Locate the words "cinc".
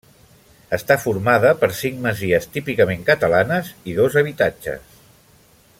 1.81-2.01